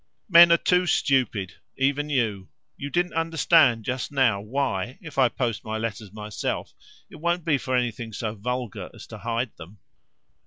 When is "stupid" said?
0.87-1.57